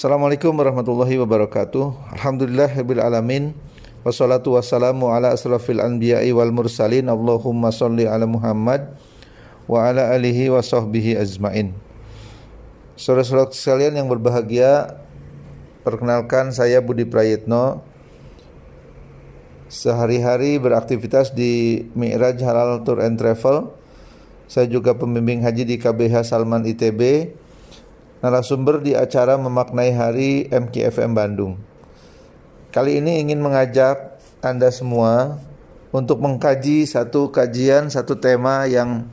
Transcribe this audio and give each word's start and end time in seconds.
Assalamualaikum 0.00 0.56
warahmatullahi 0.56 1.20
wabarakatuh. 1.20 2.16
Alhamdulillahirabbil 2.16 3.04
alamin. 3.04 3.52
Wassalatu 4.00 4.56
wassalamu 4.56 5.12
ala 5.12 5.36
asrafil 5.36 5.76
anbiya'i 5.76 6.32
wal 6.32 6.48
mursalin. 6.56 7.04
Allahumma 7.04 7.68
salli 7.68 8.08
ala 8.08 8.24
Muhammad 8.24 8.96
wa 9.68 9.92
ala 9.92 10.08
alihi 10.16 10.48
wa 10.48 10.64
sahbihi 10.64 11.20
azmain. 11.20 11.76
Saudara-saudara 12.96 13.52
sekalian 13.52 14.00
yang 14.00 14.08
berbahagia, 14.08 15.04
perkenalkan 15.84 16.56
saya 16.56 16.80
Budi 16.80 17.04
Prayitno. 17.04 17.84
Sehari-hari 19.68 20.56
beraktivitas 20.56 21.36
di 21.36 21.84
Mi'raj 21.92 22.40
Halal 22.40 22.88
Tour 22.88 23.04
and 23.04 23.20
Travel. 23.20 23.68
Saya 24.48 24.64
juga 24.64 24.96
pembimbing 24.96 25.44
haji 25.44 25.68
di 25.68 25.76
KBH 25.76 26.24
Salman 26.24 26.64
ITB 26.64 27.36
narasumber 28.20 28.84
di 28.84 28.92
acara 28.92 29.40
Memaknai 29.40 29.92
Hari 29.96 30.30
MKFM 30.52 31.12
Bandung. 31.16 31.56
Kali 32.70 33.00
ini 33.00 33.24
ingin 33.24 33.40
mengajak 33.40 34.20
Anda 34.44 34.68
semua 34.70 35.40
untuk 35.90 36.22
mengkaji 36.22 36.86
satu 36.86 37.32
kajian, 37.32 37.90
satu 37.90 38.14
tema 38.20 38.68
yang 38.68 39.08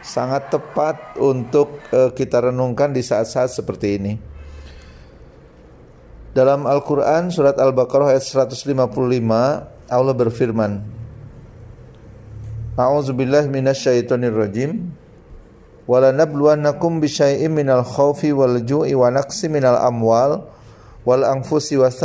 sangat 0.00 0.48
tepat 0.48 1.18
untuk 1.18 1.82
uh, 1.90 2.14
kita 2.14 2.48
renungkan 2.48 2.94
di 2.94 3.02
saat-saat 3.02 3.52
seperti 3.52 3.98
ini. 3.98 4.14
Dalam 6.32 6.64
Al-Quran 6.64 7.34
surat 7.34 7.58
Al-Baqarah 7.58 8.14
ayat 8.14 8.22
155 8.22 8.70
Allah 9.90 10.14
berfirman 10.14 10.86
A'udzubillah 12.78 13.50
minasyaitonirrajim 13.50 14.86
wala 15.88 16.12
nabluwannakum 16.12 17.00
bisyai'im 17.00 17.48
minal 17.48 17.80
khawfi 17.80 18.36
wal 18.36 18.60
ju'i 18.60 18.92
wa 18.92 19.08
naqsi 19.08 19.48
minal 19.48 19.80
amwal 19.80 20.52
wal 21.08 21.24
anfusi 21.24 21.80
was 21.80 21.96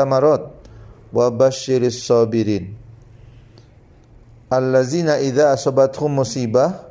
wa 1.14 1.28
basyiris 1.30 2.08
sabirin. 2.08 2.80
Allazina 4.48 5.20
idza 5.20 5.52
asabathum 5.52 6.24
musibah 6.24 6.90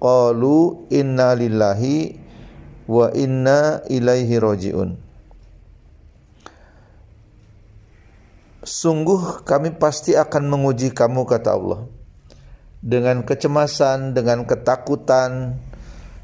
qalu 0.00 0.88
inna 0.88 1.36
lillahi 1.36 2.16
wa 2.88 3.12
inna 3.14 3.84
ilaihi 3.86 4.34
rajiun 4.42 4.90
Sungguh 8.62 9.42
kami 9.42 9.74
pasti 9.74 10.14
akan 10.14 10.46
menguji 10.46 10.94
kamu 10.94 11.26
kata 11.26 11.50
Allah 11.58 11.82
dengan 12.78 13.26
kecemasan, 13.26 14.14
dengan 14.14 14.46
ketakutan, 14.46 15.58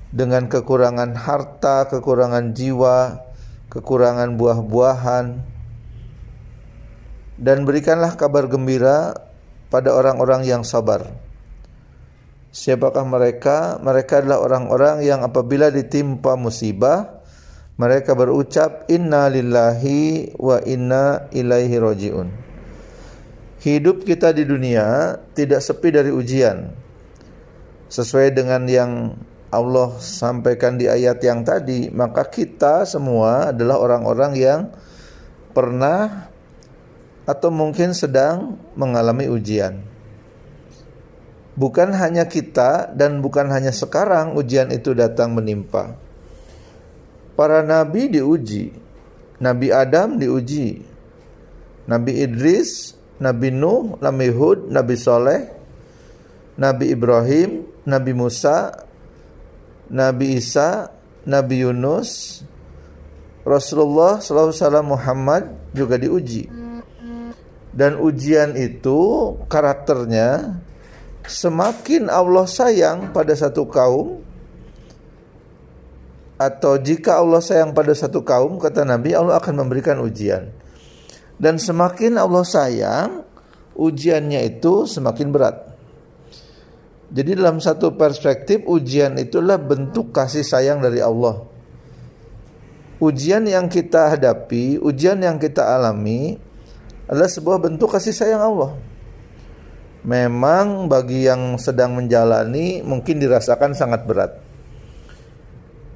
dengan 0.09 0.49
kekurangan 0.49 1.13
harta, 1.17 1.89
kekurangan 1.93 2.57
jiwa, 2.57 3.21
kekurangan 3.69 4.41
buah-buahan, 4.41 5.27
dan 7.39 7.59
berikanlah 7.69 8.17
kabar 8.17 8.49
gembira 8.49 9.15
pada 9.69 9.93
orang-orang 9.93 10.49
yang 10.49 10.65
sabar. 10.65 11.07
Siapakah 12.49 13.05
mereka? 13.05 13.77
Mereka 13.79 14.25
adalah 14.25 14.41
orang-orang 14.41 15.05
yang 15.05 15.21
apabila 15.21 15.69
ditimpa 15.69 16.35
musibah, 16.35 17.21
mereka 17.79 18.17
berucap 18.17 18.89
inna 18.91 19.31
lillahi 19.31 20.35
wa 20.41 20.59
inna 20.65 21.31
ilaihi 21.31 21.77
rojiun. 21.79 22.29
Hidup 23.63 24.03
kita 24.03 24.33
di 24.35 24.49
dunia 24.49 25.19
tidak 25.37 25.63
sepi 25.63 25.93
dari 25.93 26.11
ujian. 26.11 26.75
Sesuai 27.87 28.35
dengan 28.35 28.67
yang 28.67 29.15
Allah 29.49 29.97
sampaikan 29.97 30.77
di 30.77 30.85
ayat 30.85 31.25
yang 31.25 31.41
tadi, 31.41 31.89
maka 31.89 32.29
kita 32.29 32.85
semua 32.85 33.49
adalah 33.49 33.81
orang-orang 33.81 34.33
yang 34.37 34.61
pernah 35.57 36.29
atau 37.25 37.49
mungkin 37.49 37.97
sedang 37.97 38.61
mengalami 38.77 39.25
ujian. 39.29 39.81
Bukan 41.59 41.91
hanya 41.97 42.29
kita 42.29 42.93
dan 42.93 43.25
bukan 43.25 43.49
hanya 43.51 43.73
sekarang 43.75 44.37
ujian 44.37 44.69
itu 44.71 44.95
datang 44.95 45.35
menimpa. 45.35 45.97
Para 47.35 47.65
nabi 47.65 48.13
diuji. 48.13 48.71
Nabi 49.43 49.69
Adam 49.73 50.21
diuji. 50.21 50.85
Nabi 51.89 52.13
Idris, 52.21 52.95
Nabi 53.19 53.49
Nuh, 53.51 53.97
Nabi 53.99 54.29
Hud, 54.29 54.71
Nabi 54.71 54.95
Soleh, 54.95 55.51
Nabi 56.61 56.93
Ibrahim, 56.93 57.65
Nabi 57.89 58.13
Musa, 58.13 58.88
Nabi 59.89 60.37
Isa, 60.37 60.93
Nabi 61.25 61.65
Yunus, 61.65 62.41
Rasulullah 63.49 64.21
SAW 64.21 64.85
Muhammad 64.85 65.49
juga 65.73 65.97
diuji. 65.97 66.49
Dan 67.73 67.97
ujian 68.01 68.59
itu 68.59 68.99
karakternya 69.47 70.61
semakin 71.25 72.09
Allah 72.09 72.45
sayang 72.49 73.13
pada 73.13 73.33
satu 73.37 73.69
kaum 73.69 74.25
atau 76.39 76.79
jika 76.79 77.19
Allah 77.19 77.43
sayang 77.43 77.75
pada 77.75 77.93
satu 77.93 78.23
kaum 78.23 78.57
kata 78.63 78.87
Nabi 78.87 79.13
Allah 79.13 79.37
akan 79.37 79.67
memberikan 79.67 80.01
ujian. 80.01 80.51
Dan 81.39 81.57
semakin 81.57 82.19
Allah 82.19 82.43
sayang 82.43 83.23
ujiannya 83.79 84.59
itu 84.59 84.91
semakin 84.91 85.29
berat. 85.31 85.68
Jadi 87.09 87.41
dalam 87.41 87.57
satu 87.57 87.97
perspektif 87.97 88.69
ujian 88.69 89.17
itulah 89.17 89.57
bentuk 89.57 90.13
kasih 90.13 90.45
sayang 90.45 90.85
dari 90.85 91.01
Allah. 91.01 91.41
Ujian 93.01 93.49
yang 93.49 93.73
kita 93.73 94.13
hadapi, 94.13 94.77
ujian 94.77 95.17
yang 95.25 95.41
kita 95.41 95.65
alami 95.65 96.37
adalah 97.09 97.31
sebuah 97.31 97.65
bentuk 97.65 97.89
kasih 97.89 98.13
sayang 98.13 98.45
Allah. 98.45 98.77
Memang 100.05 100.87
bagi 100.87 101.25
yang 101.25 101.57
sedang 101.57 101.97
menjalani 101.97 102.85
mungkin 102.85 103.17
dirasakan 103.17 103.73
sangat 103.73 104.05
berat. 104.05 104.33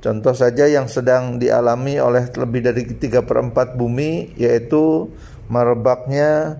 Contoh 0.02 0.34
saja 0.34 0.66
yang 0.66 0.90
sedang 0.90 1.38
dialami 1.38 2.00
oleh 2.02 2.26
lebih 2.34 2.60
dari 2.66 2.82
3 2.88 3.22
per 3.22 3.38
4 3.38 3.78
bumi 3.78 4.34
yaitu 4.34 5.06
merebaknya 5.46 6.58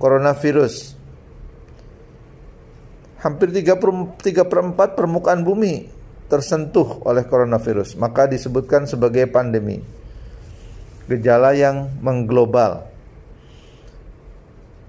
coronavirus 0.00 0.95
hampir 3.26 3.50
3 3.50 3.74
per, 3.74 3.90
3 4.22 4.46
per 4.46 4.58
4 4.62 4.94
permukaan 4.94 5.42
bumi 5.42 5.90
tersentuh 6.30 7.02
oleh 7.02 7.26
coronavirus. 7.26 7.98
Maka 7.98 8.30
disebutkan 8.30 8.86
sebagai 8.86 9.26
pandemi. 9.26 9.82
Gejala 11.10 11.54
yang 11.54 11.90
mengglobal. 11.98 12.86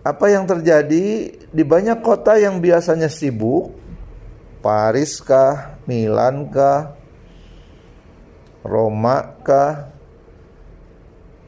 Apa 0.06 0.32
yang 0.32 0.46
terjadi 0.46 1.36
di 1.36 1.64
banyak 1.66 2.00
kota 2.00 2.38
yang 2.40 2.62
biasanya 2.64 3.12
sibuk, 3.12 3.76
Paris 4.62 5.20
kah, 5.20 5.78
Milan 5.86 6.48
kah, 6.50 6.96
Roma 8.64 9.36
kah, 9.44 9.92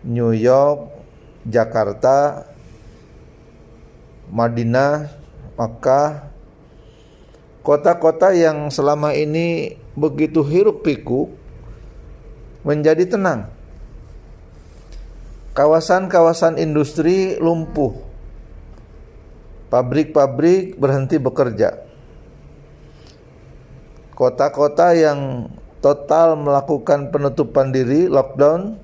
New 0.06 0.36
York, 0.36 0.92
Jakarta, 1.48 2.46
Madinah, 4.30 5.10
Makkah, 5.58 6.29
kota-kota 7.64 8.32
yang 8.32 8.72
selama 8.72 9.12
ini 9.14 9.76
begitu 9.96 10.42
hiruk 10.46 10.84
pikuk 10.84 11.32
menjadi 12.64 13.06
tenang. 13.08 13.52
Kawasan-kawasan 15.56 16.56
industri 16.62 17.36
lumpuh. 17.36 17.92
Pabrik-pabrik 19.70 20.80
berhenti 20.80 21.22
bekerja. 21.22 21.86
Kota-kota 24.18 24.98
yang 24.98 25.52
total 25.80 26.36
melakukan 26.36 27.14
penutupan 27.14 27.72
diri, 27.72 28.10
lockdown, 28.10 28.76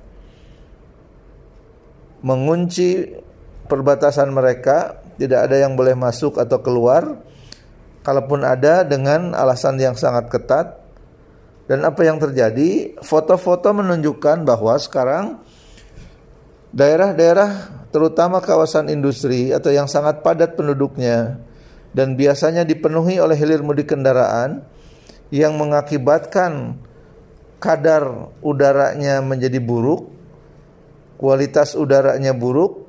mengunci 2.24 3.18
perbatasan 3.66 4.32
mereka, 4.32 5.02
tidak 5.20 5.50
ada 5.50 5.56
yang 5.60 5.76
boleh 5.76 5.92
masuk 5.92 6.40
atau 6.40 6.62
keluar 6.62 7.18
kalaupun 8.06 8.46
ada 8.46 8.86
dengan 8.86 9.34
alasan 9.34 9.82
yang 9.82 9.98
sangat 9.98 10.30
ketat. 10.30 10.78
Dan 11.66 11.82
apa 11.82 12.06
yang 12.06 12.22
terjadi? 12.22 12.94
Foto-foto 13.02 13.74
menunjukkan 13.74 14.46
bahwa 14.46 14.78
sekarang 14.78 15.42
daerah-daerah 16.70 17.82
terutama 17.90 18.38
kawasan 18.38 18.86
industri 18.86 19.50
atau 19.50 19.74
yang 19.74 19.90
sangat 19.90 20.22
padat 20.22 20.54
penduduknya 20.54 21.42
dan 21.90 22.14
biasanya 22.14 22.62
dipenuhi 22.62 23.18
oleh 23.18 23.34
hilir 23.34 23.66
mudik 23.66 23.90
kendaraan 23.90 24.62
yang 25.34 25.58
mengakibatkan 25.58 26.78
kadar 27.58 28.30
udaranya 28.46 29.18
menjadi 29.18 29.58
buruk, 29.58 30.06
kualitas 31.18 31.74
udaranya 31.74 32.30
buruk 32.30 32.86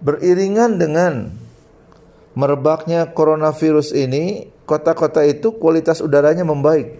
beriringan 0.00 0.80
dengan 0.80 1.12
merebaknya 2.38 3.10
coronavirus 3.10 3.90
ini, 3.98 4.46
kota-kota 4.62 5.26
itu 5.26 5.58
kualitas 5.58 5.98
udaranya 5.98 6.46
membaik. 6.46 6.94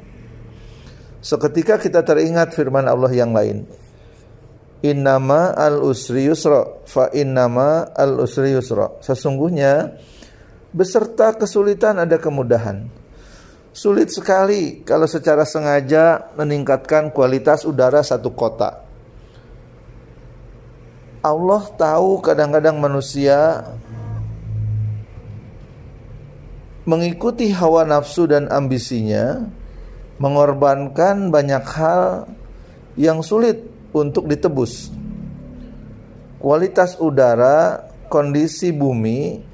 Seketika 1.22 1.78
kita 1.78 2.02
teringat 2.02 2.58
firman 2.58 2.90
Allah 2.90 3.14
yang 3.14 3.30
lain. 3.30 3.70
innama 4.82 5.50
al 5.58 5.82
usri 5.82 6.30
yusra 6.30 6.86
fa 6.86 7.10
innama 7.10 7.90
al 7.98 8.22
usri 8.22 8.54
yusra 8.54 8.94
sesungguhnya 9.02 9.98
beserta 10.70 11.34
kesulitan 11.34 11.98
ada 11.98 12.14
kemudahan 12.20 12.86
sulit 13.74 14.14
sekali 14.14 14.86
kalau 14.86 15.10
secara 15.10 15.42
sengaja 15.42 16.30
meningkatkan 16.38 17.10
kualitas 17.10 17.66
udara 17.66 18.06
satu 18.06 18.30
kota 18.34 18.86
Allah 21.18 21.62
tahu 21.74 22.22
kadang-kadang 22.22 22.78
manusia 22.78 23.66
mengikuti 26.88 27.52
hawa 27.52 27.84
nafsu 27.84 28.24
dan 28.24 28.48
ambisinya 28.48 29.44
mengorbankan 30.16 31.28
banyak 31.28 31.60
hal 31.76 32.24
yang 32.96 33.20
sulit 33.20 33.60
untuk 33.92 34.24
ditebus. 34.24 34.88
Kualitas 36.40 36.96
udara, 36.96 37.92
kondisi 38.08 38.72
bumi 38.72 39.44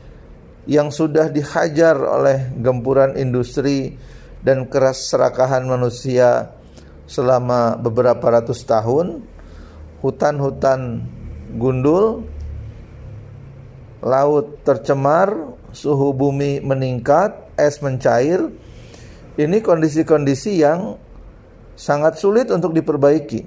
yang 0.70 0.94
sudah 0.94 1.26
dihajar 1.28 1.98
oleh 1.98 2.54
gempuran 2.62 3.18
industri 3.18 3.98
dan 4.46 4.70
keras 4.70 5.10
serakahan 5.10 5.66
manusia 5.66 6.54
selama 7.04 7.74
beberapa 7.76 8.40
ratus 8.40 8.62
tahun, 8.64 9.26
hutan-hutan 10.00 11.04
gundul, 11.58 12.24
laut 14.00 14.60
tercemar, 14.64 15.56
suhu 15.74 16.14
bumi 16.14 16.62
meningkat, 16.62 17.34
es 17.58 17.82
mencair. 17.82 18.48
Ini 19.34 19.58
kondisi-kondisi 19.60 20.62
yang 20.62 20.94
sangat 21.74 22.22
sulit 22.22 22.46
untuk 22.54 22.70
diperbaiki 22.70 23.42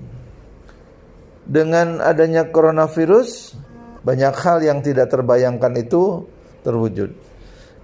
dengan 1.48 2.04
adanya 2.04 2.52
coronavirus 2.52 3.56
banyak 4.04 4.36
hal 4.36 4.60
yang 4.60 4.84
tidak 4.84 5.08
terbayangkan 5.08 5.72
itu 5.80 6.28
terwujud. 6.68 7.16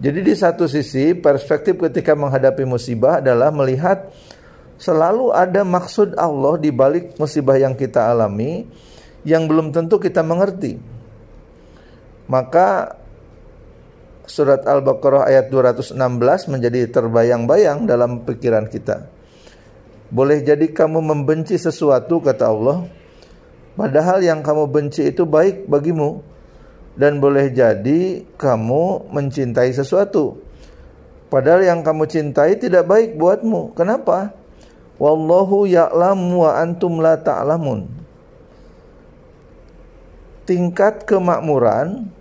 Jadi 0.04 0.19
di 0.19 0.36
satu 0.36 0.68
sisi 0.68 1.16
perspektif 1.16 1.80
ketika 1.80 2.12
menghadapi 2.12 2.68
musibah 2.68 3.24
adalah 3.24 3.56
melihat 3.56 4.12
selalu 4.75 5.31
ada 5.31 5.63
maksud 5.63 6.19
Allah 6.19 6.60
di 6.60 6.75
balik 6.75 7.16
musibah 7.16 7.56
yang 7.56 7.72
kita 7.72 8.12
alami 8.12 8.68
yang 9.24 9.48
belum 9.48 9.72
tentu 9.72 9.96
kita 9.96 10.19
mengerti. 10.19 10.75
Maka 12.28 13.00
surat 14.25 14.64
Al-Baqarah 14.64 15.28
ayat 15.28 15.52
216 15.52 15.96
menjadi 16.48 16.88
terbayang-bayang 16.90 17.86
dalam 17.88 18.24
pikiran 18.24 18.68
kita. 18.72 19.08
Boleh 20.14 20.46
jadi 20.46 20.70
kamu 20.70 21.02
membenci 21.02 21.58
sesuatu 21.58 22.22
kata 22.22 22.46
Allah, 22.46 22.86
Padahal 23.74 24.22
yang 24.22 24.46
kamu 24.46 24.70
benci 24.70 25.10
itu 25.10 25.25
baik 25.25 25.66
bagimu 25.66 26.22
dan 26.94 27.18
boleh 27.18 27.50
jadi 27.50 28.22
kamu 28.38 29.10
mencintai 29.10 29.74
sesuatu. 29.74 30.38
Padahal 31.34 31.66
yang 31.66 31.81
kamu 31.81 32.06
cintai 32.06 32.54
tidak 32.62 32.86
baik 32.86 33.18
buatmu. 33.18 33.74
Kenapa? 33.74 34.30
Wallahu 35.02 35.66
ya'lamu 35.66 36.46
wa 36.46 36.54
antum 36.62 37.02
la 37.02 37.18
ta'lamun. 37.18 37.90
Tingkat 40.46 41.10
kemakmuran 41.10 42.14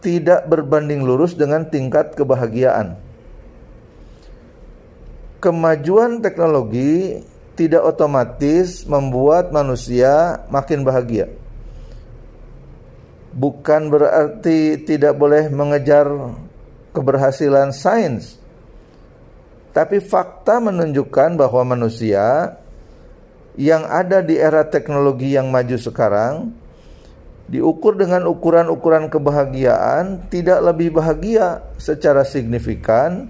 tidak 0.00 0.48
berbanding 0.48 1.04
lurus 1.04 1.36
dengan 1.36 1.68
tingkat 1.68 2.16
kebahagiaan. 2.16 2.96
Kemajuan 5.40 6.20
teknologi 6.20 7.24
tidak 7.56 7.84
otomatis 7.84 8.84
membuat 8.88 9.52
manusia 9.52 10.44
makin 10.48 10.84
bahagia. 10.84 11.28
Bukan 13.30 13.88
berarti 13.88 14.80
tidak 14.84 15.16
boleh 15.16 15.48
mengejar 15.48 16.08
keberhasilan 16.92 17.70
sains. 17.70 18.36
Tapi 19.70 20.02
fakta 20.02 20.58
menunjukkan 20.58 21.38
bahwa 21.38 21.62
manusia 21.78 22.58
yang 23.54 23.86
ada 23.86 24.18
di 24.18 24.34
era 24.34 24.66
teknologi 24.66 25.38
yang 25.38 25.46
maju 25.52 25.78
sekarang 25.78 26.50
diukur 27.50 27.98
dengan 27.98 28.30
ukuran-ukuran 28.30 29.10
kebahagiaan 29.10 30.30
tidak 30.30 30.62
lebih 30.62 30.94
bahagia 30.94 31.66
secara 31.82 32.22
signifikan 32.22 33.26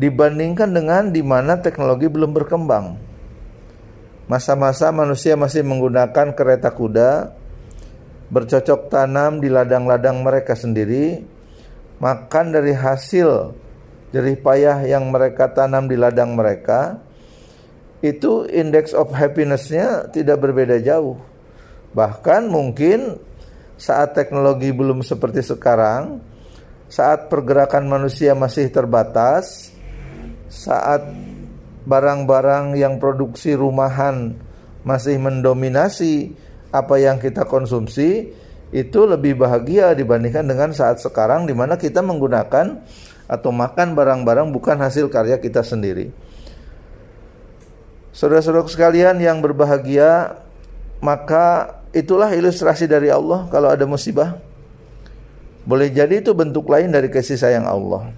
dibandingkan 0.00 0.72
dengan 0.72 1.12
di 1.12 1.20
mana 1.20 1.60
teknologi 1.60 2.08
belum 2.08 2.32
berkembang. 2.32 2.96
Masa-masa 4.24 4.88
manusia 4.88 5.36
masih 5.36 5.60
menggunakan 5.60 6.32
kereta 6.32 6.72
kuda, 6.72 7.36
bercocok 8.32 8.88
tanam 8.88 9.44
di 9.44 9.52
ladang-ladang 9.52 10.24
mereka 10.24 10.56
sendiri, 10.56 11.20
makan 12.00 12.56
dari 12.56 12.72
hasil 12.72 13.52
jerih 14.16 14.40
payah 14.40 14.80
yang 14.88 15.12
mereka 15.12 15.52
tanam 15.52 15.92
di 15.92 16.00
ladang 16.00 16.32
mereka, 16.32 17.04
itu 18.00 18.48
index 18.48 18.96
of 18.96 19.12
happiness-nya 19.12 20.08
tidak 20.08 20.40
berbeda 20.40 20.80
jauh. 20.80 21.29
Bahkan 21.90 22.46
mungkin 22.46 23.18
saat 23.80 24.14
teknologi 24.14 24.70
belum 24.70 25.02
seperti 25.02 25.42
sekarang, 25.42 26.20
saat 26.86 27.32
pergerakan 27.32 27.88
manusia 27.88 28.36
masih 28.36 28.70
terbatas, 28.70 29.74
saat 30.50 31.06
barang-barang 31.88 32.76
yang 32.76 33.00
produksi 33.00 33.56
rumahan 33.56 34.36
masih 34.84 35.16
mendominasi 35.16 36.36
apa 36.70 37.00
yang 37.00 37.18
kita 37.18 37.48
konsumsi 37.48 38.30
itu 38.70 39.00
lebih 39.02 39.34
bahagia 39.34 39.98
dibandingkan 39.98 40.46
dengan 40.46 40.70
saat 40.70 41.02
sekarang 41.02 41.46
di 41.46 41.54
mana 41.56 41.74
kita 41.74 41.98
menggunakan 42.06 42.78
atau 43.26 43.50
makan 43.50 43.98
barang-barang 43.98 44.54
bukan 44.54 44.78
hasil 44.78 45.10
karya 45.10 45.38
kita 45.42 45.62
sendiri. 45.66 46.10
Saudara-saudara 48.10 48.66
sekalian 48.66 49.22
yang 49.22 49.38
berbahagia, 49.38 50.42
maka 50.98 51.79
itulah 51.90 52.30
ilustrasi 52.32 52.86
dari 52.86 53.10
Allah 53.10 53.46
kalau 53.50 53.70
ada 53.70 53.84
musibah. 53.86 54.38
Boleh 55.66 55.92
jadi 55.92 56.24
itu 56.24 56.32
bentuk 56.32 56.66
lain 56.66 56.90
dari 56.90 57.12
kasih 57.12 57.36
sayang 57.36 57.68
Allah. 57.68 58.10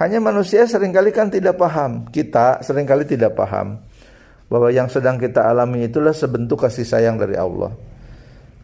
Hanya 0.00 0.16
manusia 0.16 0.64
sering 0.64 0.96
kali 0.96 1.12
kan 1.12 1.28
tidak 1.28 1.60
paham. 1.60 2.08
Kita 2.08 2.64
sering 2.64 2.88
kali 2.88 3.04
tidak 3.04 3.36
paham 3.36 3.76
bahwa 4.48 4.72
yang 4.72 4.88
sedang 4.88 5.20
kita 5.20 5.44
alami 5.46 5.86
itulah 5.86 6.16
sebentuk 6.16 6.64
kasih 6.64 6.88
sayang 6.88 7.20
dari 7.20 7.36
Allah. 7.36 7.70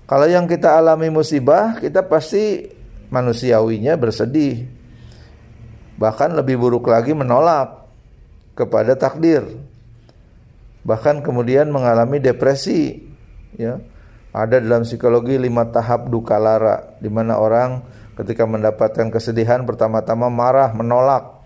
Kalau 0.06 0.26
yang 0.26 0.48
kita 0.48 0.74
alami 0.78 1.10
musibah, 1.12 1.76
kita 1.78 2.06
pasti 2.06 2.66
manusiawinya 3.10 3.94
bersedih. 3.94 4.66
Bahkan 5.98 6.34
lebih 6.34 6.56
buruk 6.56 6.88
lagi 6.88 7.12
menolak 7.12 7.86
kepada 8.56 8.94
takdir. 8.96 9.44
Bahkan 10.86 11.20
kemudian 11.26 11.68
mengalami 11.68 12.22
depresi, 12.22 13.02
ya. 13.58 13.82
Ada 14.36 14.60
dalam 14.60 14.84
psikologi 14.84 15.40
lima 15.40 15.64
tahap 15.72 16.12
duka 16.12 16.36
lara 16.36 16.92
di 17.00 17.08
mana 17.08 17.40
orang 17.40 17.80
ketika 18.20 18.44
mendapatkan 18.44 19.08
kesedihan 19.08 19.64
pertama-tama 19.64 20.28
marah, 20.28 20.76
menolak. 20.76 21.40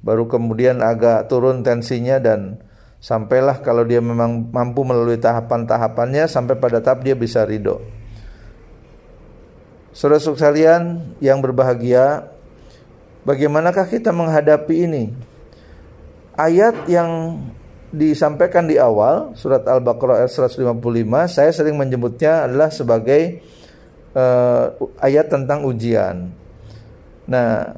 Baru 0.00 0.24
kemudian 0.24 0.80
agak 0.80 1.28
turun 1.28 1.60
tensinya 1.60 2.16
dan 2.16 2.56
sampailah 3.04 3.60
kalau 3.60 3.84
dia 3.84 4.00
memang 4.00 4.48
mampu 4.48 4.80
melalui 4.80 5.20
tahapan-tahapannya 5.20 6.24
sampai 6.24 6.56
pada 6.56 6.80
tahap 6.80 7.04
dia 7.04 7.12
bisa 7.12 7.44
ridho. 7.44 7.84
Saudara 9.92 10.24
sekalian 10.24 11.12
yang 11.20 11.44
berbahagia, 11.44 12.32
bagaimanakah 13.28 13.84
kita 13.92 14.08
menghadapi 14.08 14.88
ini? 14.88 15.04
Ayat 16.32 16.88
yang 16.88 17.36
disampaikan 17.90 18.70
di 18.70 18.78
awal 18.78 19.34
surat 19.34 19.66
Al-Baqarah 19.66 20.22
ayat 20.22 20.30
155 20.30 20.62
saya 21.26 21.50
sering 21.50 21.74
menyebutnya 21.74 22.46
adalah 22.46 22.70
sebagai 22.70 23.42
uh, 24.14 24.78
ayat 25.02 25.30
tentang 25.30 25.66
ujian. 25.66 26.30
Nah, 27.26 27.74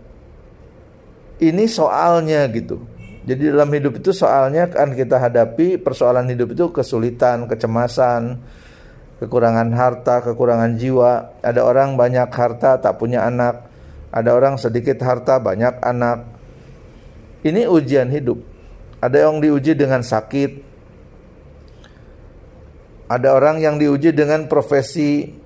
ini 1.40 1.64
soalnya 1.64 2.44
gitu. 2.52 2.80
Jadi 3.22 3.54
dalam 3.54 3.70
hidup 3.70 4.02
itu 4.02 4.10
soalnya 4.10 4.66
kan 4.66 4.92
kita 4.92 5.16
hadapi 5.16 5.78
persoalan 5.78 6.26
hidup 6.26 6.58
itu 6.58 6.74
kesulitan, 6.74 7.46
kecemasan, 7.46 8.42
kekurangan 9.22 9.70
harta, 9.72 10.26
kekurangan 10.26 10.74
jiwa. 10.74 11.38
Ada 11.40 11.62
orang 11.62 11.94
banyak 11.94 12.26
harta 12.28 12.82
tak 12.82 12.98
punya 12.98 13.22
anak, 13.22 13.70
ada 14.10 14.34
orang 14.34 14.58
sedikit 14.58 14.98
harta 15.06 15.38
banyak 15.38 15.78
anak. 15.80 16.26
Ini 17.46 17.70
ujian 17.70 18.10
hidup. 18.10 18.51
Ada 19.02 19.26
yang 19.26 19.42
diuji 19.42 19.74
dengan 19.74 20.06
sakit. 20.06 20.70
Ada 23.10 23.34
orang 23.34 23.58
yang 23.60 23.76
diuji 23.76 24.14
dengan 24.14 24.46
profesi 24.46 25.42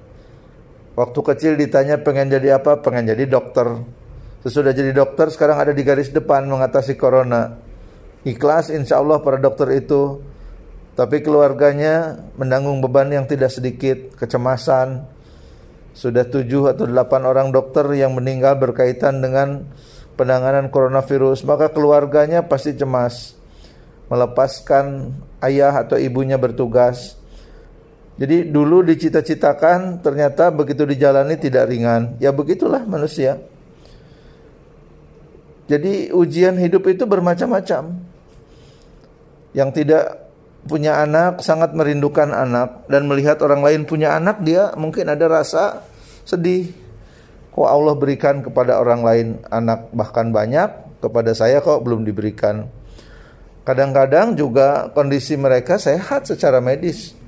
Waktu 0.97 1.21
kecil 1.21 1.53
ditanya 1.61 2.01
pengen 2.01 2.33
jadi 2.33 2.57
apa? 2.57 2.81
Pengen 2.81 3.13
jadi 3.13 3.29
dokter. 3.29 3.69
Sesudah 4.41 4.73
jadi 4.73 4.97
dokter 4.97 5.29
sekarang 5.29 5.61
ada 5.61 5.73
di 5.77 5.85
garis 5.85 6.09
depan 6.09 6.49
mengatasi 6.49 6.97
corona. 6.97 7.61
Ikhlas 8.25 8.73
insya 8.73 9.05
Allah 9.05 9.21
para 9.21 9.37
dokter 9.37 9.71
itu 9.77 10.25
Tapi 10.97 11.21
keluarganya 11.21 12.25
menanggung 12.41 12.81
beban 12.81 13.13
yang 13.13 13.29
tidak 13.29 13.53
sedikit, 13.53 14.17
kecemasan. 14.17 15.05
Sudah 15.93 16.25
tujuh 16.25 16.73
atau 16.73 16.89
delapan 16.89 17.29
orang 17.29 17.53
dokter 17.53 17.85
yang 17.93 18.17
meninggal 18.17 18.57
berkaitan 18.57 19.21
dengan 19.21 19.69
penanganan 20.17 20.73
coronavirus, 20.73 21.45
maka 21.45 21.69
keluarganya 21.69 22.49
pasti 22.49 22.73
cemas 22.73 23.36
melepaskan 24.07 25.15
ayah 25.43 25.75
atau 25.83 25.99
ibunya 25.99 26.39
bertugas. 26.39 27.19
Jadi 28.17 28.49
dulu 28.49 28.81
dicita-citakan 28.81 30.01
ternyata 30.01 30.49
begitu 30.49 30.89
dijalani 30.89 31.37
tidak 31.37 31.69
ringan. 31.69 32.17
Ya 32.17 32.33
begitulah 32.33 32.81
manusia. 32.89 33.37
Jadi 35.67 36.15
ujian 36.15 36.57
hidup 36.57 36.87
itu 36.89 37.05
bermacam-macam. 37.05 37.93
Yang 39.53 39.71
tidak 39.83 40.05
punya 40.67 41.03
anak 41.03 41.45
sangat 41.45 41.73
merindukan 41.73 42.33
anak 42.35 42.91
dan 42.91 43.07
melihat 43.07 43.39
orang 43.41 43.63
lain 43.63 43.83
punya 43.87 44.19
anak 44.19 44.43
dia 44.43 44.75
mungkin 44.75 45.13
ada 45.13 45.27
rasa 45.29 45.87
sedih. 46.27 46.73
Kok 47.55 47.65
Allah 47.65 47.95
berikan 47.97 48.45
kepada 48.45 48.77
orang 48.77 49.01
lain 49.01 49.27
anak 49.49 49.89
bahkan 49.97 50.29
banyak, 50.29 51.01
kepada 51.01 51.33
saya 51.33 51.65
kok 51.65 51.81
belum 51.81 52.05
diberikan. 52.05 52.69
Kadang-kadang 53.67 54.39
juga 54.39 54.95
kondisi 54.95 55.35
mereka 55.35 55.75
sehat 55.75 56.31
secara 56.31 56.63
medis. 56.63 57.19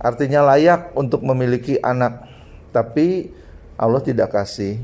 Artinya 0.00 0.40
layak 0.40 0.96
untuk 0.96 1.20
memiliki 1.20 1.76
anak. 1.84 2.24
Tapi 2.72 3.28
Allah 3.76 4.00
tidak 4.00 4.32
kasih. 4.32 4.80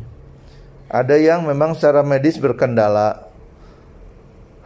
Ada 0.93 1.17
yang 1.17 1.49
memang 1.49 1.73
secara 1.73 2.05
medis 2.05 2.37
berkendala. 2.37 3.25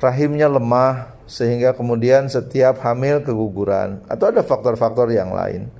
Rahimnya 0.02 0.50
lemah 0.50 1.14
sehingga 1.30 1.78
kemudian 1.78 2.26
setiap 2.26 2.82
hamil 2.82 3.22
keguguran 3.22 4.02
atau 4.10 4.34
ada 4.34 4.42
faktor-faktor 4.42 5.14
yang 5.14 5.30
lain. 5.30 5.70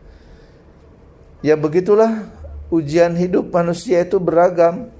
Ya 1.43 1.59
begitulah 1.59 2.31
ujian 2.71 3.19
hidup 3.19 3.51
manusia 3.51 4.07
itu 4.07 4.23
beragam 4.23 4.95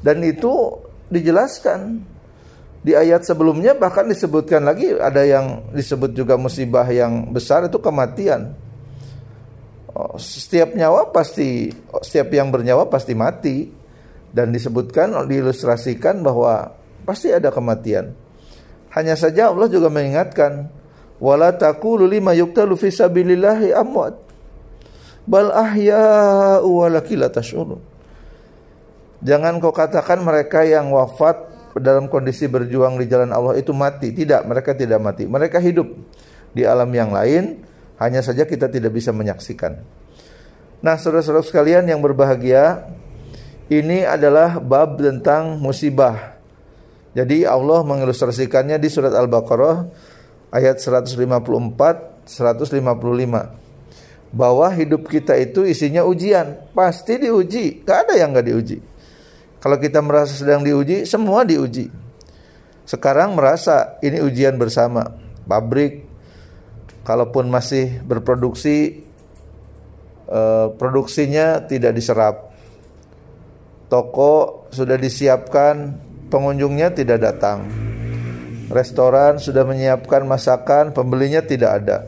dan 0.00 0.24
itu 0.24 0.80
dijelaskan 1.12 2.00
di 2.88 2.96
ayat 2.96 3.20
sebelumnya 3.20 3.76
bahkan 3.76 4.08
disebutkan 4.08 4.64
lagi 4.64 4.96
ada 4.96 5.20
yang 5.20 5.60
disebut 5.76 6.16
juga 6.16 6.40
musibah 6.40 6.88
yang 6.88 7.28
besar 7.28 7.68
itu 7.68 7.76
kematian. 7.76 8.56
Oh, 9.92 10.16
setiap 10.16 10.72
nyawa 10.72 11.12
pasti 11.12 11.68
setiap 12.00 12.32
yang 12.32 12.48
bernyawa 12.48 12.88
pasti 12.88 13.12
mati 13.12 13.68
dan 14.32 14.56
disebutkan 14.56 15.12
diilustrasikan 15.28 16.24
bahwa 16.24 16.72
pasti 17.04 17.28
ada 17.28 17.52
kematian. 17.52 18.16
Hanya 18.96 19.20
saja 19.20 19.52
Allah 19.52 19.68
juga 19.68 19.92
mengingatkan 19.92 20.72
wala 21.20 21.52
taqulu 21.52 22.08
lima 22.08 22.32
yuqtalu 22.32 22.72
amwat 23.76 24.16
bal 25.28 25.52
ahya'u 25.52 26.64
walakin 26.64 27.20
Jangan 29.20 29.60
kau 29.60 29.76
katakan 29.76 30.24
mereka 30.24 30.64
yang 30.64 30.88
wafat 30.88 31.57
dalam 31.80 32.06
kondisi 32.06 32.46
berjuang 32.46 32.98
di 32.98 33.06
jalan 33.08 33.32
Allah 33.32 33.58
itu 33.58 33.74
mati. 33.74 34.14
Tidak, 34.14 34.46
mereka 34.46 34.74
tidak 34.76 34.98
mati. 35.02 35.24
Mereka 35.24 35.58
hidup 35.62 35.88
di 36.52 36.62
alam 36.66 36.88
yang 36.92 37.10
lain, 37.10 37.62
hanya 37.98 38.20
saja 38.22 38.46
kita 38.46 38.70
tidak 38.70 38.94
bisa 38.94 39.10
menyaksikan. 39.10 39.80
Nah, 40.78 40.94
saudara-saudara 40.94 41.42
sekalian 41.42 41.90
yang 41.90 41.98
berbahagia, 41.98 42.86
ini 43.68 44.06
adalah 44.06 44.62
bab 44.62 44.96
tentang 45.02 45.58
musibah. 45.58 46.38
Jadi 47.12 47.42
Allah 47.42 47.82
mengilustrasikannya 47.82 48.78
di 48.78 48.88
surat 48.88 49.10
Al-Baqarah 49.10 49.90
ayat 50.54 50.78
154 50.78 51.18
155 52.28 52.78
bahwa 54.28 54.68
hidup 54.68 55.08
kita 55.08 55.34
itu 55.40 55.64
isinya 55.64 56.04
ujian, 56.04 56.68
pasti 56.76 57.16
diuji, 57.16 57.82
gak 57.84 58.08
ada 58.08 58.14
yang 58.20 58.36
gak 58.36 58.46
diuji. 58.46 58.78
Kalau 59.58 59.76
kita 59.82 59.98
merasa 59.98 60.38
sedang 60.38 60.62
diuji, 60.62 61.02
semua 61.02 61.42
diuji. 61.42 61.90
Sekarang 62.86 63.34
merasa 63.34 63.98
ini 64.00 64.22
ujian 64.22 64.54
bersama. 64.54 65.18
Pabrik, 65.44 66.06
kalaupun 67.02 67.50
masih 67.50 68.00
berproduksi, 68.06 69.02
eh, 70.30 70.66
produksinya 70.78 71.66
tidak 71.66 71.92
diserap. 71.92 72.54
Toko 73.88 74.64
sudah 74.70 74.94
disiapkan, 74.94 75.96
pengunjungnya 76.28 76.92
tidak 76.94 77.18
datang. 77.24 77.66
Restoran 78.68 79.40
sudah 79.40 79.64
menyiapkan 79.64 80.28
masakan, 80.28 80.92
pembelinya 80.92 81.40
tidak 81.40 81.70
ada. 81.82 81.98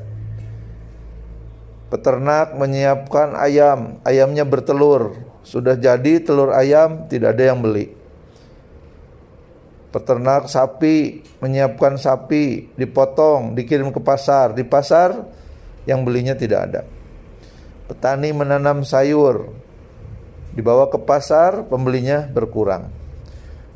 Peternak 1.89 2.55
menyiapkan 2.55 3.33
ayam, 3.35 3.99
ayamnya 4.05 4.45
bertelur, 4.45 5.30
sudah 5.41 5.77
jadi 5.77 6.21
telur 6.21 6.53
ayam 6.53 7.09
tidak 7.09 7.37
ada 7.37 7.55
yang 7.55 7.61
beli. 7.65 7.93
Peternak 9.91 10.47
sapi 10.47 11.27
menyiapkan 11.43 11.99
sapi, 11.99 12.71
dipotong, 12.79 13.59
dikirim 13.59 13.91
ke 13.91 13.99
pasar. 13.99 14.55
Di 14.55 14.63
pasar 14.63 15.19
yang 15.83 16.07
belinya 16.07 16.39
tidak 16.39 16.61
ada. 16.71 16.83
Petani 17.91 18.31
menanam 18.31 18.87
sayur, 18.87 19.51
dibawa 20.55 20.87
ke 20.87 20.99
pasar, 21.03 21.67
pembelinya 21.67 22.23
berkurang. 22.31 22.87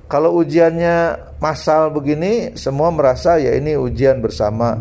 Kalau 0.06 0.38
ujiannya 0.38 1.18
masal 1.42 1.90
begini, 1.90 2.54
semua 2.54 2.94
merasa 2.94 3.40
ya 3.42 3.56
ini 3.58 3.74
ujian 3.74 4.22
bersama, 4.22 4.78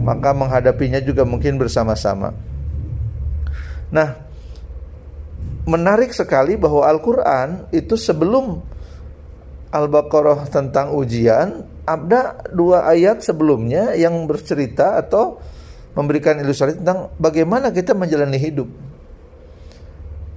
maka 0.00 0.32
menghadapinya 0.32 1.02
juga 1.04 1.28
mungkin 1.28 1.60
bersama-sama. 1.60 2.32
Nah, 3.92 4.16
menarik 5.64 6.12
sekali 6.12 6.60
bahwa 6.60 6.84
Al-Quran 6.84 7.68
itu 7.72 7.96
sebelum 7.96 8.60
Al-Baqarah 9.74 10.46
tentang 10.52 10.94
ujian 10.94 11.66
ada 11.84 12.38
dua 12.52 12.86
ayat 12.88 13.20
sebelumnya 13.24 13.92
yang 13.98 14.24
bercerita 14.24 14.96
atau 15.00 15.42
memberikan 15.98 16.38
ilustrasi 16.38 16.80
tentang 16.80 17.10
bagaimana 17.18 17.74
kita 17.74 17.92
menjalani 17.92 18.38
hidup. 18.38 18.68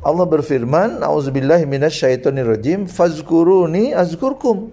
Allah 0.02 0.26
berfirman, 0.26 1.04
"Auzubillahi 1.04 1.68
minasyaitonirrajim, 1.68 2.88
fazkuruni 2.88 3.92
azkurkum 3.92 4.72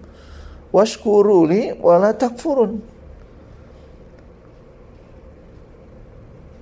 washkuruni 0.70 1.76
wala 1.82 2.14
takfurun." 2.14 2.78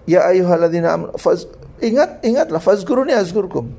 Ya 0.09 0.27
ayyuhalladzina 0.27 0.99
amanu 0.99 1.15
Ingat, 1.83 2.23
ingatlah 2.23 2.63
fazkuruni 2.63 3.11
azkurkum. 3.11 3.75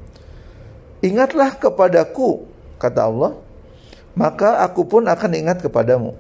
Ingatlah 1.03 1.59
kepadaku, 1.59 2.47
kata 2.79 3.11
Allah, 3.11 3.35
maka 4.15 4.63
aku 4.63 4.87
pun 4.87 5.03
akan 5.03 5.31
ingat 5.35 5.59
kepadamu. 5.59 6.15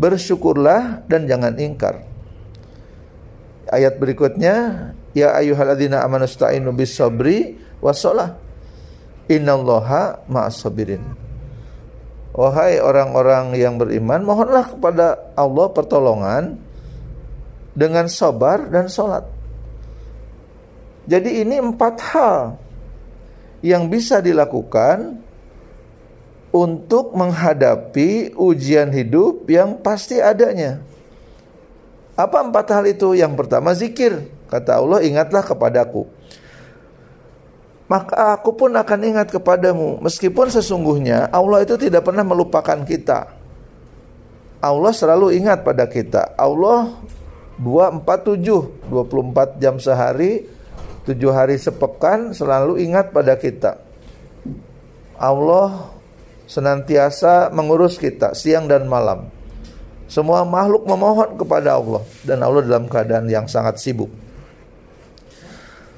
Bersyukurlah 0.00 1.04
dan 1.04 1.28
jangan 1.28 1.52
ingkar. 1.60 2.00
Ayat 3.68 4.00
berikutnya, 4.00 4.88
ya 5.12 5.36
ayyuhalladzina 5.36 6.00
amanu 6.00 6.24
sta'inu 6.24 6.72
bis 6.72 6.96
sabri 6.96 7.60
wassalah. 7.84 8.40
Innallaha 9.28 10.24
ma'as 10.32 10.64
sabirin. 10.64 11.04
Wahai 12.34 12.80
orang-orang 12.80 13.52
yang 13.54 13.76
beriman, 13.76 14.24
mohonlah 14.24 14.74
kepada 14.74 15.36
Allah 15.36 15.66
pertolongan 15.70 16.56
dengan 17.76 18.08
sabar 18.08 18.64
dan 18.72 18.88
salat. 18.88 19.28
Jadi 21.04 21.44
ini 21.44 21.60
empat 21.60 21.94
hal 22.00 22.63
yang 23.64 23.88
bisa 23.88 24.20
dilakukan 24.20 25.24
untuk 26.52 27.16
menghadapi 27.16 28.36
ujian 28.36 28.92
hidup 28.92 29.48
yang 29.48 29.80
pasti 29.80 30.20
adanya. 30.20 30.84
Apa 32.12 32.44
empat 32.44 32.68
hal 32.76 32.84
itu? 32.84 33.16
Yang 33.16 33.32
pertama 33.40 33.72
zikir. 33.72 34.28
Kata 34.52 34.78
Allah, 34.78 35.00
ingatlah 35.00 35.40
kepadaku. 35.40 36.04
Maka 37.88 38.36
aku 38.36 38.52
pun 38.52 38.70
akan 38.76 39.00
ingat 39.02 39.32
kepadamu. 39.32 39.98
Meskipun 40.04 40.52
sesungguhnya 40.52 41.32
Allah 41.32 41.64
itu 41.64 41.80
tidak 41.80 42.04
pernah 42.04 42.22
melupakan 42.22 42.84
kita. 42.84 43.32
Allah 44.60 44.92
selalu 44.92 45.40
ingat 45.40 45.64
pada 45.64 45.88
kita. 45.88 46.36
Allah 46.36 46.92
247, 47.58 48.92
24 48.92 49.58
jam 49.62 49.74
sehari 49.80 50.53
tujuh 51.04 51.32
hari 51.32 51.60
sepekan 51.60 52.32
selalu 52.32 52.84
ingat 52.84 53.12
pada 53.12 53.36
kita. 53.36 53.80
Allah 55.16 55.94
senantiasa 56.44 57.48
mengurus 57.54 57.96
kita 57.96 58.36
siang 58.36 58.68
dan 58.68 58.84
malam. 58.90 59.30
Semua 60.04 60.44
makhluk 60.44 60.84
memohon 60.84 61.40
kepada 61.40 61.80
Allah 61.80 62.02
dan 62.22 62.44
Allah 62.44 62.60
dalam 62.60 62.84
keadaan 62.86 63.24
yang 63.28 63.48
sangat 63.48 63.80
sibuk. 63.80 64.12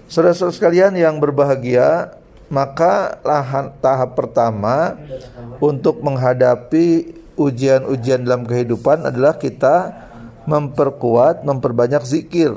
Saudara-saudara 0.07 0.55
sekalian 0.55 0.95
yang 0.95 1.19
berbahagia, 1.19 2.15
maka 2.47 3.19
lahan, 3.27 3.75
tahap 3.83 4.15
pertama 4.15 4.95
untuk 5.59 5.99
menghadapi 5.99 7.11
ujian-ujian 7.35 8.23
dalam 8.23 8.47
kehidupan 8.47 9.11
adalah 9.11 9.35
kita 9.35 10.07
memperkuat, 10.47 11.43
memperbanyak 11.43 12.07
zikir. 12.07 12.55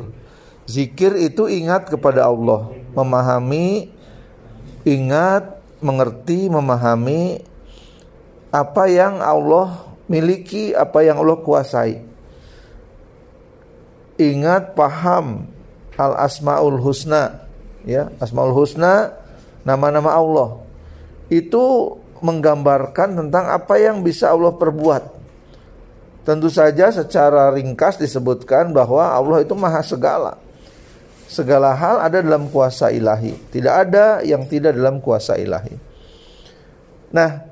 Zikir 0.69 1.17
itu 1.17 1.49
ingat 1.49 1.89
kepada 1.89 2.29
Allah, 2.29 2.69
memahami, 2.93 3.89
ingat, 4.85 5.57
mengerti, 5.81 6.45
memahami 6.45 7.41
apa 8.53 8.85
yang 8.85 9.17
Allah 9.17 9.89
miliki, 10.05 10.77
apa 10.77 11.01
yang 11.01 11.17
Allah 11.25 11.41
kuasai. 11.41 12.05
Ingat, 14.21 14.77
paham 14.77 15.49
al 15.97 16.13
asmaul 16.21 16.77
husna, 16.77 17.49
ya 17.81 18.13
asmaul 18.21 18.53
husna, 18.53 19.17
nama-nama 19.65 20.13
Allah. 20.13 20.61
Itu 21.33 21.97
menggambarkan 22.21 23.17
tentang 23.25 23.49
apa 23.49 23.73
yang 23.81 24.05
bisa 24.05 24.29
Allah 24.29 24.53
perbuat. 24.53 25.17
Tentu 26.29 26.45
saja 26.53 26.93
secara 26.93 27.49
ringkas 27.57 27.97
disebutkan 27.97 28.69
bahwa 28.69 29.17
Allah 29.17 29.41
itu 29.41 29.57
maha 29.57 29.81
segala. 29.81 30.48
Segala 31.29 31.77
hal 31.77 32.01
ada 32.01 32.25
dalam 32.25 32.49
kuasa 32.49 32.89
ilahi. 32.89 33.37
Tidak 33.53 33.69
ada 33.69 34.25
yang 34.25 34.49
tidak 34.49 34.73
dalam 34.73 34.97
kuasa 34.97 35.37
ilahi. 35.37 35.77
Nah, 37.13 37.45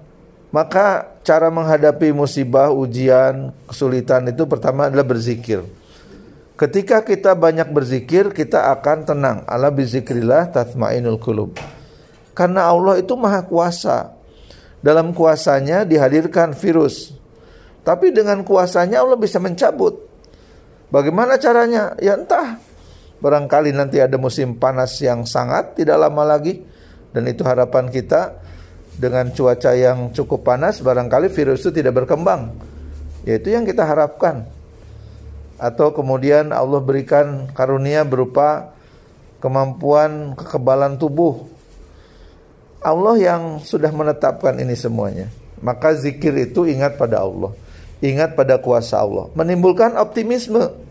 maka 0.50 1.14
cara 1.22 1.54
menghadapi 1.54 2.10
musibah, 2.10 2.74
ujian, 2.74 3.54
kesulitan 3.70 4.34
itu 4.34 4.50
pertama 4.50 4.90
adalah 4.90 5.06
berzikir. 5.06 5.62
Ketika 6.58 7.06
kita 7.06 7.38
banyak 7.38 7.70
berzikir, 7.70 8.34
kita 8.34 8.74
akan 8.74 9.06
tenang. 9.06 9.38
Ala 9.46 9.70
bizikrillah 9.70 10.50
tatmainul 10.50 11.22
qulub. 11.22 11.54
Karena 12.34 12.66
Allah 12.66 12.98
itu 12.98 13.14
maha 13.14 13.46
kuasa. 13.46 14.18
Dalam 14.82 15.14
kuasanya 15.14 15.86
dihadirkan 15.86 16.58
virus. 16.58 17.14
Tapi 17.86 18.10
dengan 18.10 18.42
kuasanya 18.42 19.06
Allah 19.06 19.22
bisa 19.22 19.38
mencabut. 19.38 20.02
Bagaimana 20.90 21.38
caranya? 21.38 21.94
Ya 22.02 22.18
entah. 22.18 22.57
Barangkali 23.18 23.74
nanti 23.74 23.98
ada 23.98 24.16
musim 24.22 24.58
panas 24.62 24.98
yang 25.02 25.26
sangat 25.26 25.74
tidak 25.74 25.98
lama 25.98 26.24
lagi. 26.24 26.62
Dan 27.12 27.26
itu 27.26 27.42
harapan 27.42 27.90
kita 27.90 28.38
dengan 28.98 29.30
cuaca 29.34 29.74
yang 29.74 30.14
cukup 30.14 30.46
panas 30.46 30.82
barangkali 30.82 31.34
virus 31.34 31.66
itu 31.66 31.82
tidak 31.82 32.04
berkembang. 32.04 32.54
Yaitu 33.26 33.54
yang 33.54 33.66
kita 33.66 33.86
harapkan. 33.86 34.46
Atau 35.58 35.90
kemudian 35.98 36.54
Allah 36.54 36.78
berikan 36.78 37.50
karunia 37.50 38.06
berupa 38.06 38.78
kemampuan 39.42 40.38
kekebalan 40.38 41.02
tubuh 41.02 41.50
Allah 42.82 43.16
yang 43.18 43.42
sudah 43.60 43.90
menetapkan 43.90 44.54
ini 44.62 44.78
semuanya. 44.78 45.28
Maka 45.60 45.98
zikir 45.98 46.32
itu 46.38 46.70
ingat 46.70 46.96
pada 47.02 47.26
Allah. 47.26 47.52
Ingat 48.00 48.38
pada 48.38 48.62
kuasa 48.62 49.02
Allah. 49.02 49.28
Menimbulkan 49.34 49.98
optimisme. 49.98 50.87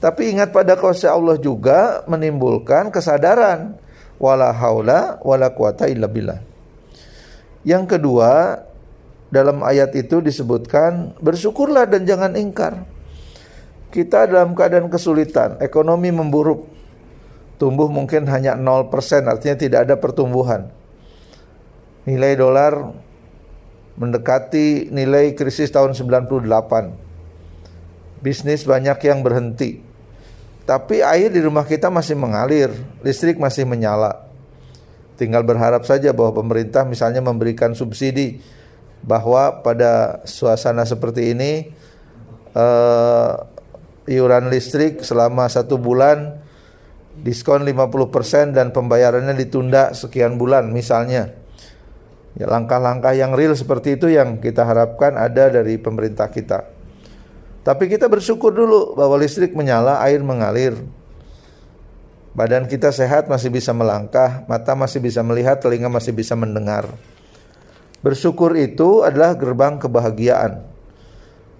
Tapi 0.00 0.32
ingat 0.32 0.50
pada 0.50 0.80
kuasa 0.80 1.12
Allah 1.12 1.36
juga 1.36 2.02
menimbulkan 2.08 2.88
kesadaran. 2.88 3.76
Wala 4.16 4.52
haula 4.52 5.20
wala 5.20 5.52
quwata 5.52 5.88
illa 5.88 6.08
billah. 6.08 6.40
Yang 7.64 7.96
kedua, 7.96 8.56
dalam 9.28 9.60
ayat 9.60 9.92
itu 9.96 10.24
disebutkan 10.24 11.16
bersyukurlah 11.20 11.84
dan 11.84 12.08
jangan 12.08 12.32
ingkar. 12.36 12.84
Kita 13.92 14.24
dalam 14.24 14.56
keadaan 14.56 14.88
kesulitan, 14.88 15.60
ekonomi 15.60 16.08
memburuk. 16.08 16.64
Tumbuh 17.60 17.92
mungkin 17.92 18.24
hanya 18.32 18.56
0%, 18.56 18.88
artinya 19.28 19.56
tidak 19.60 19.80
ada 19.84 20.00
pertumbuhan 20.00 20.80
nilai 22.08 22.32
dolar 22.36 22.96
mendekati 24.00 24.88
nilai 24.88 25.36
krisis 25.36 25.68
tahun 25.68 25.92
98. 25.92 26.40
Bisnis 28.24 28.64
banyak 28.64 28.98
yang 29.04 29.20
berhenti. 29.20 29.89
Tapi 30.70 31.02
air 31.02 31.34
di 31.34 31.42
rumah 31.42 31.66
kita 31.66 31.90
masih 31.90 32.14
mengalir, 32.14 32.70
listrik 33.02 33.42
masih 33.42 33.66
menyala. 33.66 34.30
Tinggal 35.18 35.42
berharap 35.42 35.82
saja 35.82 36.14
bahwa 36.14 36.30
pemerintah 36.46 36.86
misalnya 36.86 37.18
memberikan 37.18 37.74
subsidi 37.74 38.38
bahwa 39.02 39.66
pada 39.66 40.22
suasana 40.22 40.86
seperti 40.86 41.34
ini 41.34 41.74
uh, 42.54 43.34
iuran 44.06 44.46
listrik 44.46 45.02
selama 45.02 45.50
satu 45.50 45.74
bulan 45.74 46.38
diskon 47.18 47.66
50% 47.66 48.54
dan 48.54 48.70
pembayarannya 48.70 49.34
ditunda 49.34 49.90
sekian 49.90 50.38
bulan 50.38 50.70
misalnya. 50.70 51.34
Ya, 52.38 52.46
langkah-langkah 52.46 53.10
yang 53.10 53.34
real 53.34 53.58
seperti 53.58 53.98
itu 53.98 54.06
yang 54.06 54.38
kita 54.38 54.62
harapkan 54.62 55.18
ada 55.18 55.50
dari 55.50 55.82
pemerintah 55.82 56.30
kita. 56.30 56.78
Tapi 57.60 57.92
kita 57.92 58.08
bersyukur 58.08 58.56
dulu 58.56 58.96
bahwa 58.96 59.20
listrik 59.20 59.52
menyala, 59.52 60.00
air 60.00 60.24
mengalir. 60.24 60.80
Badan 62.32 62.64
kita 62.70 62.88
sehat 62.88 63.28
masih 63.28 63.52
bisa 63.52 63.74
melangkah, 63.76 64.46
mata 64.48 64.72
masih 64.72 65.02
bisa 65.02 65.20
melihat, 65.20 65.60
telinga 65.60 65.92
masih 65.92 66.16
bisa 66.16 66.32
mendengar. 66.32 66.88
Bersyukur 68.00 68.56
itu 68.56 69.04
adalah 69.04 69.36
gerbang 69.36 69.76
kebahagiaan. 69.76 70.64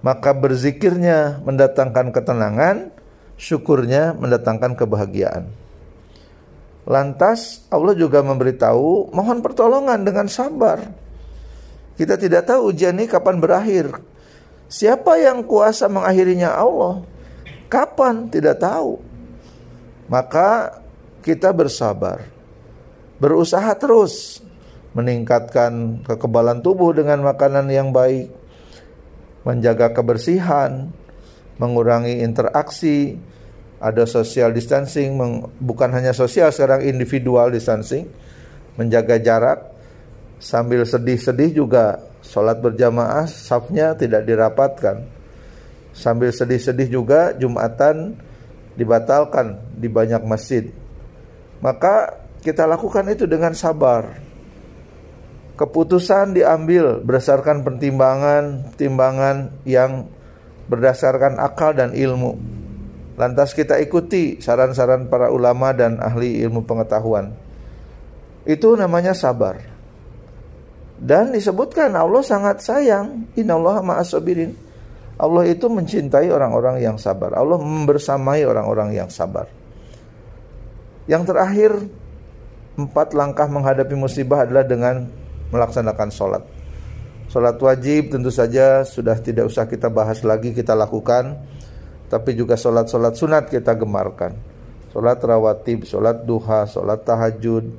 Maka 0.01 0.33
berzikirnya 0.33 1.45
mendatangkan 1.45 2.17
ketenangan, 2.17 2.89
syukurnya 3.37 4.17
mendatangkan 4.17 4.73
kebahagiaan. 4.73 5.53
Lantas 6.89 7.69
Allah 7.69 7.93
juga 7.93 8.25
memberitahu 8.25 9.13
mohon 9.13 9.45
pertolongan 9.45 10.01
dengan 10.01 10.33
sabar. 10.33 10.81
Kita 12.01 12.17
tidak 12.17 12.49
tahu 12.49 12.73
ujian 12.73 12.97
ini 12.97 13.05
kapan 13.05 13.37
berakhir. 13.37 14.01
Siapa 14.71 15.19
yang 15.19 15.43
kuasa 15.43 15.91
mengakhirinya 15.91 16.55
Allah? 16.55 17.03
Kapan? 17.67 18.31
Tidak 18.31 18.55
tahu. 18.55 19.03
Maka 20.07 20.79
kita 21.27 21.51
bersabar. 21.51 22.23
Berusaha 23.19 23.75
terus 23.75 24.39
meningkatkan 24.95 26.03
kekebalan 26.07 26.63
tubuh 26.63 26.95
dengan 26.95 27.19
makanan 27.27 27.67
yang 27.67 27.91
baik, 27.91 28.31
menjaga 29.43 29.91
kebersihan, 29.91 30.91
mengurangi 31.59 32.23
interaksi, 32.23 33.19
ada 33.83 34.07
social 34.07 34.55
distancing, 34.55 35.19
bukan 35.59 35.91
hanya 35.91 36.15
sosial 36.15 36.55
sekarang 36.55 36.87
individual 36.87 37.51
distancing, 37.51 38.07
menjaga 38.79 39.19
jarak 39.19 39.59
sambil 40.39 40.87
sedih-sedih 40.87 41.59
juga 41.59 42.10
sholat 42.31 42.63
berjamaah 42.63 43.27
safnya 43.27 43.99
tidak 43.99 44.23
dirapatkan. 44.23 45.03
Sambil 45.91 46.31
sedih-sedih 46.31 46.87
juga 46.87 47.35
Jumatan 47.35 48.15
dibatalkan 48.79 49.59
di 49.75 49.91
banyak 49.91 50.23
masjid. 50.23 50.71
Maka 51.59 52.15
kita 52.47 52.71
lakukan 52.71 53.11
itu 53.11 53.27
dengan 53.27 53.51
sabar. 53.53 54.15
Keputusan 55.59 56.39
diambil 56.39 57.03
berdasarkan 57.03 57.67
pertimbangan, 57.67 58.71
pertimbangan 58.73 59.51
yang 59.67 60.09
berdasarkan 60.71 61.37
akal 61.37 61.75
dan 61.75 61.93
ilmu 61.93 62.61
Lantas 63.21 63.53
kita 63.53 63.77
ikuti 63.85 64.41
saran-saran 64.41 65.13
para 65.13 65.29
ulama 65.29 65.77
dan 65.77 66.01
ahli 66.01 66.41
ilmu 66.41 66.65
pengetahuan. 66.65 67.37
Itu 68.49 68.81
namanya 68.81 69.13
sabar. 69.13 69.61
Dan 71.01 71.33
disebutkan 71.33 71.97
Allah 71.97 72.21
sangat 72.21 72.61
sayang. 72.61 73.33
Innallaha 73.33 73.81
ma'asabirin. 73.81 74.53
Allah 75.17 75.49
itu 75.49 75.69
mencintai 75.69 76.29
orang-orang 76.29 76.81
yang 76.85 77.01
sabar. 77.01 77.33
Allah 77.37 77.57
membersamai 77.57 78.45
orang-orang 78.45 78.93
yang 78.97 79.09
sabar. 79.09 79.49
Yang 81.09 81.33
terakhir, 81.33 81.73
empat 82.77 83.17
langkah 83.17 83.49
menghadapi 83.49 83.97
musibah 83.97 84.45
adalah 84.45 84.65
dengan 84.65 85.09
melaksanakan 85.53 86.09
sholat. 86.13 86.45
Sholat 87.33 87.57
wajib 87.61 88.13
tentu 88.13 88.29
saja 88.29 88.85
sudah 88.85 89.17
tidak 89.21 89.49
usah 89.49 89.65
kita 89.69 89.89
bahas 89.89 90.21
lagi, 90.25 90.53
kita 90.53 90.77
lakukan 90.77 91.37
tapi 92.11 92.35
juga 92.35 92.59
sholat-sholat 92.59 93.15
sunat 93.15 93.45
kita 93.47 93.79
gemarkan. 93.79 94.35
Sholat 94.91 95.23
rawatib, 95.23 95.87
sholat 95.87 96.27
duha, 96.27 96.67
sholat 96.67 97.07
tahajud, 97.07 97.71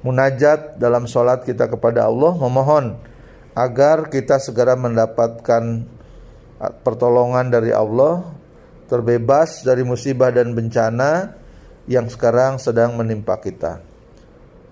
munajat 0.00 0.80
dalam 0.80 1.04
sholat 1.04 1.44
kita 1.44 1.68
kepada 1.68 2.08
Allah 2.08 2.32
memohon 2.36 2.96
agar 3.52 4.08
kita 4.08 4.40
segera 4.40 4.78
mendapatkan 4.78 5.84
pertolongan 6.84 7.48
dari 7.48 7.72
Allah, 7.72 8.24
terbebas 8.86 9.64
dari 9.64 9.84
musibah 9.84 10.28
dan 10.32 10.52
bencana 10.52 11.34
yang 11.88 12.06
sekarang 12.06 12.60
sedang 12.60 12.94
menimpa 12.94 13.40
kita. 13.40 13.80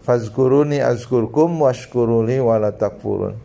Fazkuruni 0.04 0.80
azkurkum 0.80 1.64
washkuruli 1.64 2.40
walatakfurun. 2.40 3.36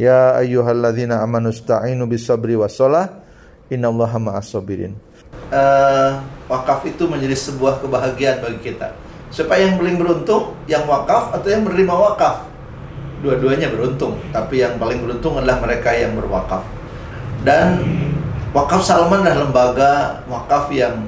Ya 0.00 0.32
ayyuhalladzina 0.38 1.20
amanu 1.20 1.52
sta'inu 1.52 2.08
bisabri 2.08 2.56
wassalah 2.56 3.20
Innallaha 3.70 4.18
ma'as 4.18 4.50
sabirin. 4.50 4.98
Uh, 5.50 6.18
wakaf 6.50 6.82
itu 6.90 7.06
menjadi 7.06 7.38
sebuah 7.38 7.78
kebahagiaan 7.78 8.42
bagi 8.42 8.74
kita. 8.74 8.90
Siapa 9.30 9.54
yang 9.62 9.78
paling 9.78 9.94
beruntung? 9.94 10.58
Yang 10.70 10.86
wakaf 10.86 11.34
atau 11.34 11.48
yang 11.50 11.66
menerima 11.66 11.90
wakaf? 11.90 12.46
Dua-duanya 13.26 13.74
beruntung, 13.74 14.22
tapi 14.30 14.62
yang 14.62 14.78
paling 14.78 15.02
beruntung 15.02 15.34
adalah 15.36 15.58
mereka 15.58 15.90
yang 15.92 16.14
berwakaf. 16.14 16.62
Dan 17.42 17.82
Wakaf 18.50 18.82
Salman 18.82 19.22
adalah 19.22 19.46
lembaga 19.46 19.92
wakaf 20.26 20.74
yang 20.74 21.06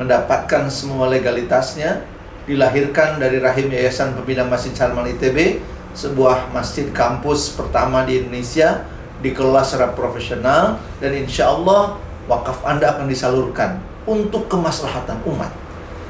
mendapatkan 0.00 0.64
semua 0.72 1.04
legalitasnya 1.12 2.08
dilahirkan 2.48 3.20
dari 3.20 3.36
rahim 3.36 3.68
Yayasan 3.68 4.16
Pembina 4.16 4.48
Masjid 4.48 4.72
Salman 4.72 5.12
ITB 5.12 5.60
sebuah 5.92 6.48
masjid 6.56 6.88
kampus 6.88 7.52
pertama 7.52 8.00
di 8.08 8.24
Indonesia 8.24 8.80
dikelola 9.20 9.60
secara 9.60 9.92
profesional 9.92 10.80
dan 11.04 11.12
insya 11.20 11.52
Allah 11.52 12.00
wakaf 12.24 12.64
Anda 12.64 12.96
akan 12.96 13.12
disalurkan 13.12 13.84
untuk 14.08 14.48
kemaslahatan 14.48 15.20
umat 15.28 15.52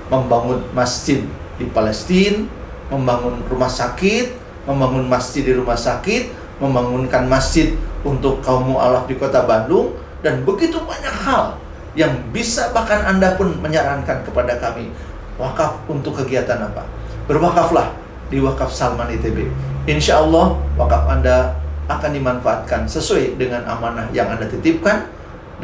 membangun 0.07 0.63
masjid 0.71 1.27
di 1.59 1.67
Palestina 1.69 2.47
membangun 2.89 3.43
rumah 3.51 3.69
sakit 3.69 4.33
membangun 4.65 5.11
masjid 5.11 5.45
di 5.45 5.53
rumah 5.53 5.77
sakit 5.77 6.31
membangunkan 6.63 7.29
masjid 7.29 7.75
untuk 8.03 8.41
kaum 8.41 8.75
mu'alaf 8.75 9.07
di 9.11 9.15
kota 9.19 9.45
Bandung 9.45 9.95
dan 10.25 10.43
begitu 10.43 10.81
banyak 10.83 11.15
hal 11.27 11.59
yang 11.95 12.15
bisa 12.31 12.71
bahkan 12.71 13.03
Anda 13.07 13.35
pun 13.35 13.59
menyarankan 13.59 14.23
kepada 14.23 14.59
kami. 14.59 14.91
Wakaf 15.39 15.87
untuk 15.87 16.19
kegiatan 16.19 16.59
apa? 16.59 16.83
Berwakaflah 17.31 17.95
di 18.29 18.43
wakaf 18.43 18.71
Salman 18.75 19.09
ITB 19.15 19.47
insya 19.89 20.21
Allah 20.21 20.61
wakaf 20.77 21.09
Anda 21.09 21.57
akan 21.89 22.13
dimanfaatkan 22.13 22.85
sesuai 22.85 23.41
dengan 23.41 23.65
amanah 23.65 24.13
yang 24.13 24.29
Anda 24.29 24.45
titipkan 24.45 25.09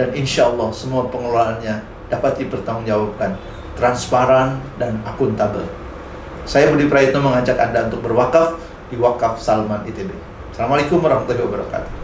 dan 0.01 0.09
insya 0.17 0.49
Allah 0.49 0.73
semua 0.73 1.05
pengelolaannya 1.13 1.85
dapat 2.09 2.41
dipertanggungjawabkan 2.41 3.37
transparan 3.77 4.57
dan 4.81 4.97
akuntabel. 5.05 5.69
Saya 6.45 6.69
Budi 6.69 6.93
Prayitno 6.93 7.25
mengajak 7.25 7.57
Anda 7.57 7.89
untuk 7.89 8.05
berwakaf 8.05 8.61
di 8.93 9.01
Wakaf 9.01 9.41
Salman 9.41 9.81
ITB. 9.89 10.13
Assalamualaikum 10.53 11.01
warahmatullahi 11.01 11.41
wabarakatuh. 11.41 12.04